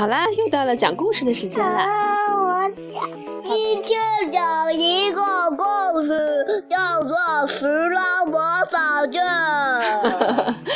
[0.00, 1.84] 好啦，又到了讲故事的时间了。
[2.32, 3.06] 我讲，
[3.44, 4.00] 今天
[4.32, 5.20] 讲一个
[5.50, 9.22] 故事，叫做《十拉魔法阵》。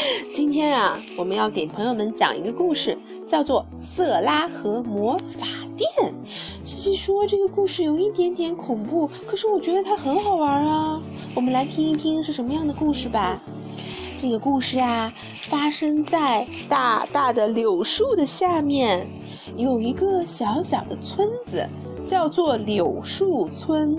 [0.32, 5.86] 今天啊，我们要给朋友们讲一个故事，叫做《色拉和魔法店》。
[6.64, 10.98] 西西说这个故事有一点点恐怖，可是我觉得它很好玩啊。
[11.34, 13.38] 我们来听一听是什么样的故事吧。
[14.20, 15.10] 这个故事啊，
[15.48, 19.06] 发生在大大的柳树的下面，
[19.56, 21.66] 有一个小小的村子，
[22.04, 23.96] 叫做柳树村。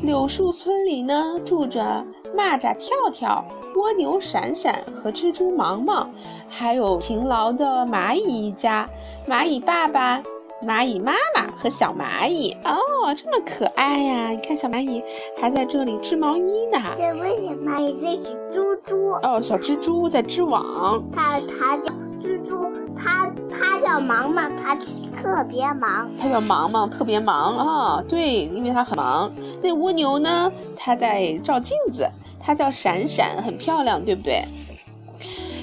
[0.00, 2.02] 柳树村里呢，住着
[2.34, 3.44] 蚂蚱跳跳、
[3.76, 6.10] 蜗牛闪闪和蜘蛛忙忙，
[6.48, 8.88] 还有勤劳的蚂蚁一家，
[9.28, 10.22] 蚂蚁爸爸。
[10.62, 14.28] 蚂蚁妈妈和小蚂蚁哦，这么可爱呀！
[14.28, 15.02] 你看，小蚂蚁
[15.40, 16.78] 还在这里织毛衣呢。
[16.98, 17.30] 这不是
[17.64, 18.20] 蚂蚁，
[18.52, 19.12] 这是猪猪。
[19.22, 21.02] 哦，小蜘蛛在织网。
[21.12, 26.10] 它它叫蜘蛛，它它叫忙忙，它特别忙。
[26.18, 28.04] 它叫忙忙，特别忙啊！
[28.08, 29.32] 对，因为它很忙。
[29.62, 30.50] 那蜗牛呢？
[30.76, 32.08] 它在照镜子。
[32.42, 34.42] 它叫闪闪，很漂亮，对不对？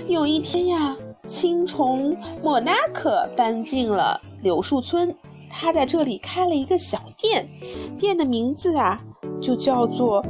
[0.07, 0.95] 有一天呀，
[1.25, 4.21] 青虫莫纳克搬进了。
[4.43, 5.13] 柳树村，
[5.49, 7.49] 他在这里开了一个小店，
[7.97, 9.01] 店的名字啊
[9.41, 10.23] 就叫做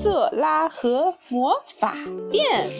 [0.00, 1.94] 色拉和魔法
[2.30, 2.70] 店。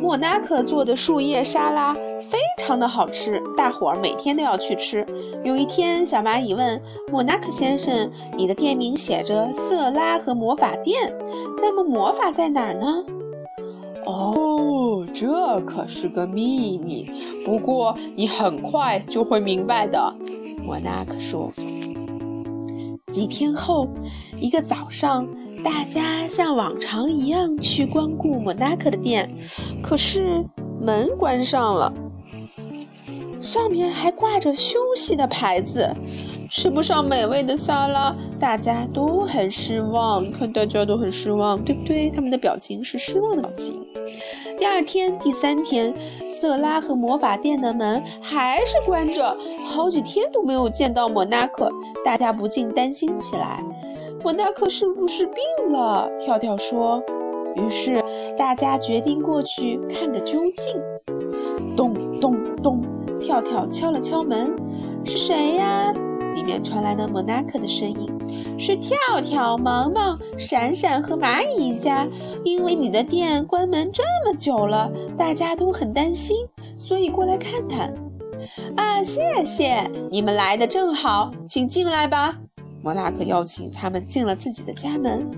[0.00, 5.04] 莫纳克做的树叶沙拉非常的好吃，大伙儿每天都要去吃。
[5.42, 11.12] 有一天，小蚂蚁问莫纳克先生：“你的店名写着色拉和魔法店，
[11.60, 13.04] 那么魔法在哪儿呢？”
[14.04, 17.10] 哦，这可是个秘密。
[17.46, 20.14] 不过你很快就会明白的，
[20.62, 21.50] 莫纳克说。
[23.12, 23.86] 几天后，
[24.40, 25.28] 一个早上，
[25.62, 29.30] 大家像往常一样去光顾莫纳克的店，
[29.82, 30.44] 可是
[30.80, 31.92] 门关上了，
[33.40, 35.94] 上面还挂着休息的牌子。
[36.50, 40.30] 吃不上美味的沙拉，大家都很失望。
[40.30, 42.10] 看，大家都很失望，对不对？
[42.10, 43.86] 他们的表情是失望的表情。
[44.58, 45.94] 第二天、第三天，
[46.28, 51.70] 色拉和魔法店的门还是关着，好几天都没有见到莫纳克，
[52.04, 53.62] 大家不禁担心起来：
[54.22, 56.10] 莫纳克是不是病了？
[56.18, 57.02] 跳跳说。
[57.56, 58.02] 于是
[58.36, 60.76] 大家决定过去看个究竟。
[61.76, 62.80] 咚咚咚，
[63.20, 64.54] 跳跳敲了敲门
[65.04, 65.92] ：“是谁呀？”
[66.34, 68.10] 里面传来了莫纳克的声音
[68.58, 72.06] ：“是跳跳、忙忙、闪闪和蚂蚁一家。
[72.44, 77.94] 因为你的店关门这么久了，大家都很担心，所以过来看看。”
[78.76, 82.36] 啊，谢谢你们来的正好，请进来吧。
[82.82, 85.30] 莫纳克邀请他们进了自己的家门。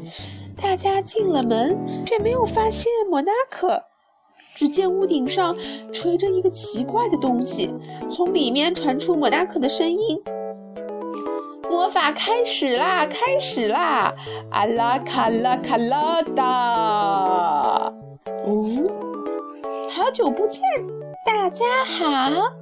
[0.56, 3.80] 大家进了门，却没有发现莫纳克。
[4.54, 5.54] 只见屋顶上
[5.92, 7.70] 垂着一个奇怪的东西，
[8.10, 10.18] 从里面传出莫纳克的声音。
[11.96, 13.06] 魔法开始啦！
[13.06, 14.14] 开始啦！
[14.50, 17.90] 阿拉卡拉卡拉达！
[18.44, 18.68] 哦，
[19.88, 20.60] 好久不见，
[21.24, 22.52] 大家好！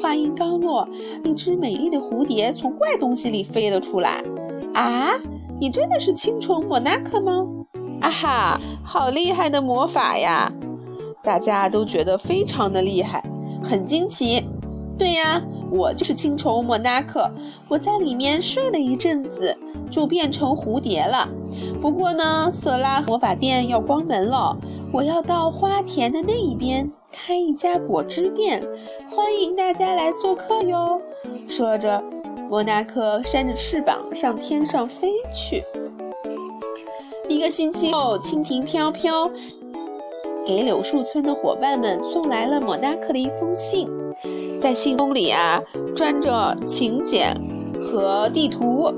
[0.00, 0.88] 话音刚落，
[1.24, 4.22] 一只美丽的蝴蝶从怪东西里飞了出来。
[4.74, 5.18] 啊，
[5.60, 7.44] 你真的是青虫莫纳克吗？
[8.00, 10.52] 啊哈，好厉害的魔法呀！
[11.20, 13.20] 大家都觉得非常的厉害，
[13.60, 14.40] 很惊奇。
[14.96, 15.42] 对呀。
[15.74, 17.28] 我就是青虫莫纳克，
[17.68, 19.56] 我在里面睡了一阵子，
[19.90, 21.28] 就变成蝴蝶了。
[21.82, 24.56] 不过呢，色拉魔法店要关门了，
[24.92, 28.62] 我要到花田的那一边开一家果汁店，
[29.10, 31.00] 欢迎大家来做客哟。
[31.48, 32.00] 说着，
[32.48, 35.64] 莫纳克扇着翅膀向天上飞去。
[37.28, 39.28] 一个星期后，蜻蜓飘飘
[40.46, 43.88] 给柳树村的伙伴们送来了莫纳克的一封信。
[44.60, 45.62] 在信封里啊，
[45.94, 47.34] 装着请柬
[47.82, 48.92] 和地图。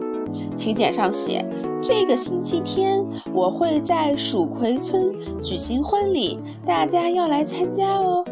[0.57, 1.45] 请柬上写：
[1.83, 5.13] 这个星期天我会在蜀葵村
[5.43, 8.25] 举行婚礼，大家要来参加哦。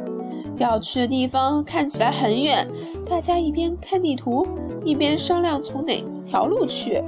[0.57, 2.67] 要去的地方看起来很远，
[3.09, 4.47] 大家一边看地图，
[4.85, 7.03] 一边商量从哪条路去。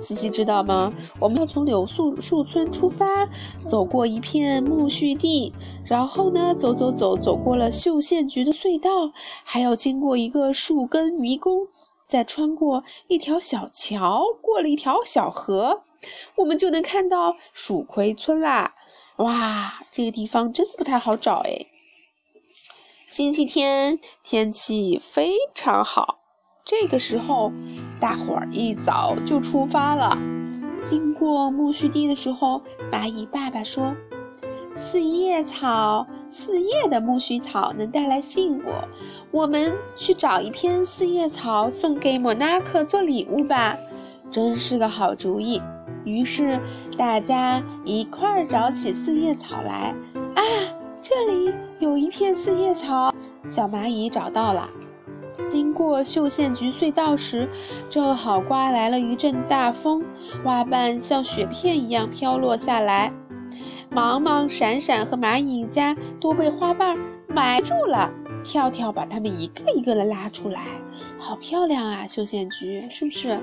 [0.00, 0.92] 西西知道吗？
[1.18, 3.28] 我们要从柳树树村出发，
[3.68, 5.52] 走过一片苜蓿地，
[5.84, 9.12] 然后呢，走走走，走过了绣线局的隧道，
[9.44, 11.68] 还要经过一个树根迷宫，
[12.06, 15.82] 再穿过一条小桥，过了一条小河，
[16.36, 18.74] 我们就能看到蜀葵村啦！
[19.16, 21.66] 哇，这个地方真不太好找哎。
[23.08, 26.18] 星期天天气非常好。
[26.64, 27.52] 这个时候，
[28.00, 30.16] 大伙儿一早就出发了。
[30.84, 32.62] 经过苜蓿地的时候，
[32.92, 33.94] 蚂蚁爸爸说
[34.76, 38.66] ：“四叶草，四叶的苜蓿草能带来幸福，
[39.30, 43.76] 我们去找一片四叶草送给莫纳克做礼物吧。
[44.30, 45.60] 真是个好主意。
[46.04, 46.60] 于是
[46.96, 49.94] 大家一块儿找起四叶草来。
[50.34, 50.42] 啊，
[51.00, 53.12] 这里有一片四叶草，
[53.48, 54.68] 小蚂蚁找到了。
[55.48, 57.48] 经过绣线菊隧道时，
[57.88, 60.04] 正好刮来了一阵大风，
[60.44, 63.12] 花瓣像雪片一样飘落下来。
[63.90, 66.98] 忙忙、闪闪和蚂蚁家都被花瓣
[67.28, 68.10] 埋住了。
[68.44, 70.62] 跳跳把它们一个一个的拉出来，
[71.18, 72.06] 好漂亮啊！
[72.06, 73.40] 绣线菊是不是？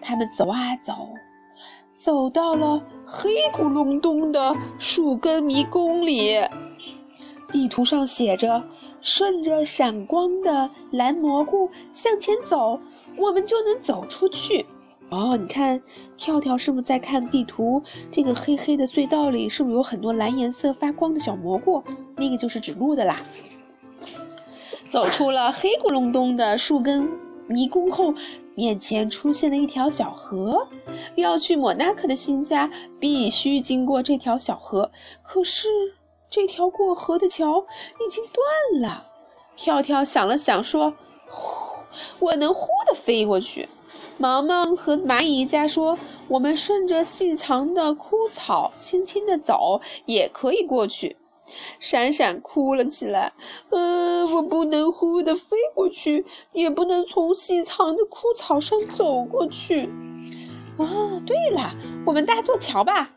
[0.00, 1.08] 他们走啊走，
[1.92, 6.40] 走到了黑咕隆咚的树根迷宫里。
[7.50, 8.62] 地图上写着
[9.06, 12.80] ：“顺着闪光的蓝蘑菇向前走，
[13.16, 14.66] 我们就能走出去。”
[15.10, 15.80] 哦，你看，
[16.16, 17.80] 跳跳是不是在看地图？
[18.10, 21.80] 这个黑黑的隧道里是不是有很多蓝颜色发光的小蘑菇？
[22.16, 23.16] 那个就是指路的啦。
[24.88, 27.08] 走出了黑咕隆咚的树根
[27.46, 28.12] 迷宫后，
[28.56, 30.66] 面前出现了一条小河。
[31.14, 32.68] 要去莫纳克的新家，
[32.98, 34.90] 必须经过这条小河。
[35.22, 35.68] 可是，
[36.30, 37.66] 这条过河的桥
[38.04, 39.06] 已经断了。
[39.54, 40.94] 跳跳想了想，说
[41.28, 41.78] ：“呼，
[42.18, 43.68] 我能呼的飞过去。”
[44.18, 51.16] 毛毛和蚂蚁一家说：“我们顺着细长的枯草轻轻地走，也可以过去。”
[51.78, 53.32] 闪闪哭了起来
[53.70, 59.88] ：“呃，我不能呼的飞过去，也不能从细长的枯草上走过去。”
[60.76, 61.74] 哦，对了，
[62.04, 63.10] 我们搭座桥吧。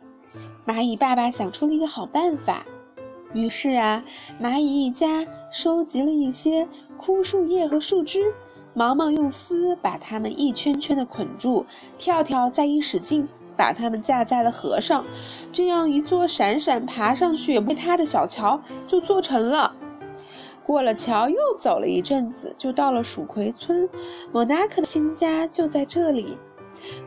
[0.65, 2.65] 蚂蚁爸爸想出了一个好办法。
[3.33, 4.03] 于是啊，
[4.41, 6.67] 蚂蚁一家收集了一些
[6.97, 8.33] 枯树叶和树枝。
[8.73, 11.65] 毛毛用丝把它们一圈圈的捆住，
[11.97, 13.27] 跳跳再一使劲，
[13.57, 15.05] 把它们架在了河上。
[15.51, 19.75] 这样一座闪闪爬上去也不塌的小桥就做成了。
[20.65, 23.89] 过了桥，又走了一阵子，就到了鼠葵村。
[24.31, 26.37] 莫纳克的新家就在这里。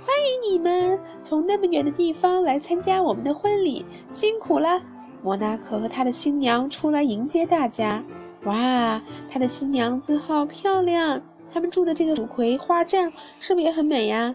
[0.04, 4.82] 欢迎你们从那么远的地方来参加我们的婚礼，辛苦了！
[5.22, 8.02] 莫纳克和他的新娘出来迎接大家。
[8.44, 11.22] 哇，他的新娘子好漂亮！
[11.54, 14.34] 他们住的这个蜀葵花站是不是也很美呀？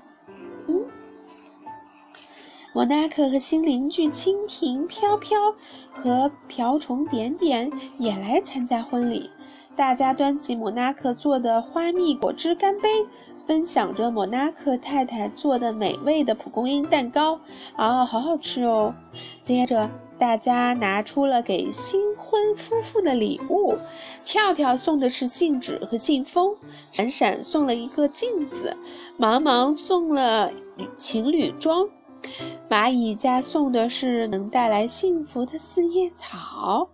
[0.67, 0.85] 嗯，
[2.73, 5.37] 莫纳克和新邻居蜻蜓飘飘
[5.91, 9.29] 和瓢虫点点也来参加婚礼。
[9.75, 12.89] 大家端起莫纳克做的花蜜果汁干杯，
[13.45, 17.39] 分享着莫纳克太太做的美味的蒲公英蛋糕。
[17.75, 18.95] 啊，好好吃哦！
[19.43, 19.89] 接着。
[20.19, 23.77] 大家拿出了给新婚夫妇的礼物，
[24.25, 26.55] 跳跳送的是信纸和信封，
[26.91, 28.75] 闪闪送了一个镜子，
[29.17, 30.51] 忙忙送了
[30.97, 31.87] 情侣装，
[32.69, 36.89] 蚂蚁家送的是能带来幸福的四叶草，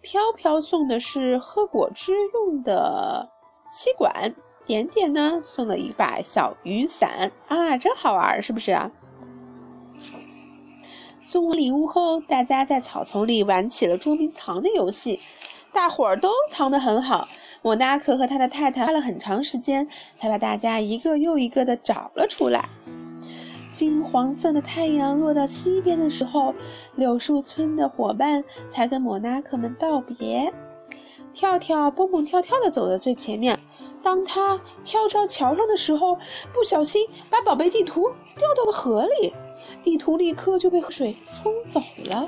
[0.00, 3.30] 飘飘送的是喝果汁用的
[3.70, 4.34] 吸管，
[4.64, 8.92] 点点呢送了一把小雨伞啊，真好玩，是不是啊？
[11.30, 15.20] 送完礼物后，大家在草丛里玩起了捉迷藏的游戏，
[15.72, 17.28] 大伙儿都藏得很好。
[17.62, 19.86] 莫纳克和他的太太花了很长时间，
[20.16, 22.68] 才把大家一个又一个的找了出来。
[23.70, 26.52] 金黄色的太阳落到西边的时候，
[26.96, 30.52] 柳树村的伙伴才跟莫纳克们道别。
[31.32, 33.56] 跳跳蹦蹦跳跳的走在最前面，
[34.02, 36.16] 当他跳到桥上的时候，
[36.52, 39.32] 不小心把宝贝地图掉到了河里。
[39.82, 42.26] 地图立刻就被水冲走了，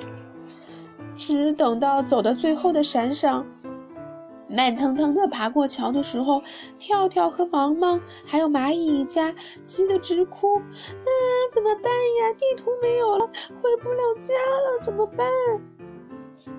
[1.16, 3.46] 只等到走到最后的闪闪
[4.48, 6.42] 慢腾腾地爬过桥的时候，
[6.78, 11.08] 跳跳和毛毛还有蚂蚁一家急得直哭：“啊，
[11.54, 12.32] 怎么办呀？
[12.34, 13.26] 地图没有了，
[13.62, 15.26] 回不了家了，怎么办？”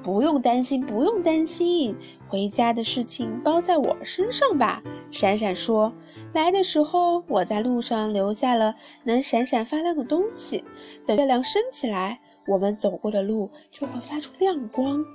[0.02, 1.96] 不用担心，不用担心，
[2.28, 4.82] 回家的事情包在我身上吧。
[5.14, 5.94] 闪闪说
[6.34, 10.66] ：“来的时候，我在路上留下了能闪闪发亮的东西。
[11.06, 15.06] 等月亮升起来，我们走过的路就会发出亮光。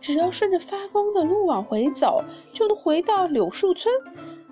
[0.00, 3.92] 只要顺着发光的路往回走，就能回到柳树村。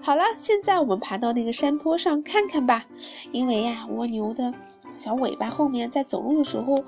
[0.02, 2.84] 好了，现在我们爬到那个山坡上看看吧。
[3.32, 4.52] 因为呀，蜗牛的
[4.98, 6.84] 小尾巴后面在走路的时候。”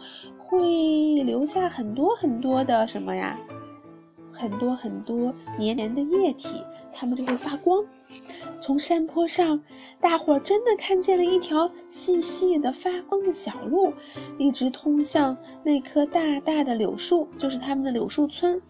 [0.50, 0.58] 会
[1.22, 3.38] 留下很多很多的什么呀？
[4.40, 7.84] 很多很多黏黏的液体，它们就会发光。
[8.60, 9.62] 从山坡上，
[10.00, 13.92] 大伙儿真的看见了一条细细的发光的小路，
[14.38, 18.60] 一直通向那棵大大的柳树，就是他们的柳树村。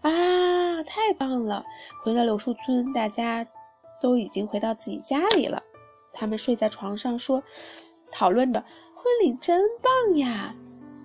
[0.00, 1.64] 啊，太棒了！
[2.02, 3.46] 回到柳树村，大家
[4.00, 5.62] 都已经回到自己家里了。
[6.12, 7.42] 他们睡在床上说，
[8.10, 10.54] 讨论着婚礼真棒呀。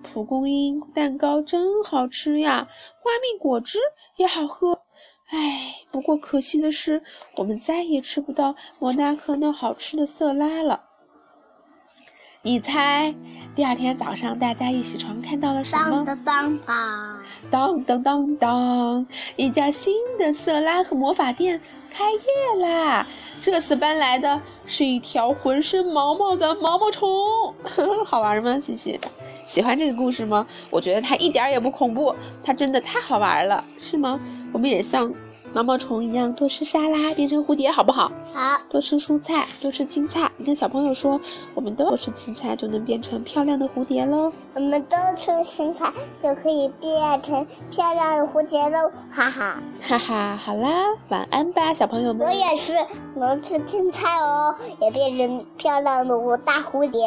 [0.02, 2.68] 蒲公英蛋糕真好吃呀，
[3.00, 3.78] 花蜜果汁
[4.16, 4.82] 也好喝。
[5.26, 7.02] 唉，不过可惜的是，
[7.36, 10.89] 我们再也吃不到摩纳克那好吃的色拉了。
[12.42, 13.14] 你猜，
[13.54, 16.06] 第二天早上大家一起床看到了什么？
[16.06, 17.20] 当当当
[17.50, 19.06] 当当当当！
[19.36, 23.06] 一家新的色拉和魔法店开业啦！
[23.42, 27.10] 这次搬来的是一条浑身毛毛的毛毛虫，
[28.06, 28.58] 好玩吗？
[28.58, 28.98] 西西，
[29.44, 30.46] 喜欢这个故事吗？
[30.70, 34.18] 我觉得它一点也不恐怖，它真的太好玩了，是吗？
[34.50, 35.12] 我们也像。
[35.52, 38.10] 毛毛虫一样多吃沙拉，变成蝴蝶，好不好？
[38.32, 38.60] 好。
[38.68, 40.30] 多吃蔬菜，多吃青菜。
[40.36, 41.20] 你跟小朋友说，
[41.54, 44.32] 我们都多吃青菜，就能变成漂亮的蝴蝶喽。
[44.54, 49.56] 我们都吃青菜，就可以变成漂亮的蝴蝶喽，哈哈。
[49.80, 52.26] 哈哈，好啦，晚安吧，小朋友们。
[52.26, 52.74] 我也是
[53.16, 57.00] 能吃青菜哦，也变成漂亮的大蝴蝶。